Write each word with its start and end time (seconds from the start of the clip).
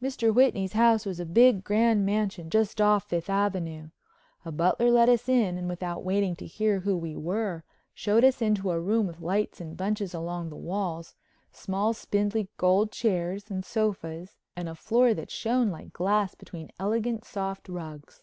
Mr. 0.00 0.32
Whitney's 0.32 0.74
house 0.74 1.04
was 1.04 1.18
a 1.18 1.26
big, 1.26 1.64
grand 1.64 2.06
mansion 2.06 2.50
just 2.50 2.80
off 2.80 3.08
Fifth 3.08 3.28
Avenue. 3.28 3.90
A 4.44 4.52
butler 4.52 4.92
let 4.92 5.08
us 5.08 5.28
in 5.28 5.58
and 5.58 5.68
without 5.68 6.04
waiting 6.04 6.36
to 6.36 6.46
hear 6.46 6.78
who 6.78 6.96
we 6.96 7.16
were 7.16 7.64
showed 7.92 8.22
us 8.22 8.40
into 8.40 8.70
a 8.70 8.78
room 8.80 9.08
with 9.08 9.18
lights 9.20 9.60
in 9.60 9.74
bunches 9.74 10.14
along 10.14 10.50
the 10.50 10.56
walls, 10.56 11.16
small 11.50 11.92
spindly 11.92 12.48
gold 12.58 12.92
chairs 12.92 13.50
and 13.50 13.64
sofas, 13.64 14.36
and 14.54 14.68
a 14.68 14.76
floor 14.76 15.14
that 15.14 15.32
shone 15.32 15.68
like 15.68 15.92
glass 15.92 16.36
between 16.36 16.70
elegant 16.78 17.24
soft 17.24 17.68
rugs. 17.68 18.22